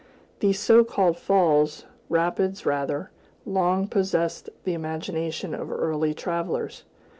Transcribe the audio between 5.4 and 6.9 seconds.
of early travelers.